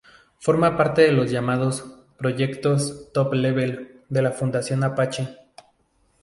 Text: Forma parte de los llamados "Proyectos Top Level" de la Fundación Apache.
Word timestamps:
Forma 0.39 0.75
parte 0.77 1.03
de 1.03 1.11
los 1.11 1.29
llamados 1.29 1.85
"Proyectos 2.17 3.09
Top 3.13 3.35
Level" 3.35 4.01
de 4.09 4.23
la 4.23 4.31
Fundación 4.31 4.83
Apache. 4.83 5.37